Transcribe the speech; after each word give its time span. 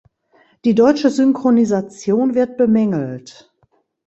Die 0.65 0.73
deutsche 0.73 1.11
Synchronisation 1.11 2.33
wird 2.33 2.57
bemängelt. 2.57 3.53